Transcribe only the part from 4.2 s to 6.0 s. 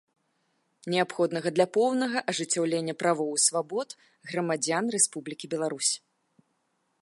грамадзян Рэспублікі Беларусь.